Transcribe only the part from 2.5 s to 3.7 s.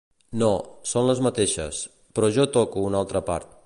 toco una altra part.